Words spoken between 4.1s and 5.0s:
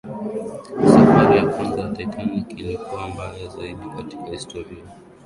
historia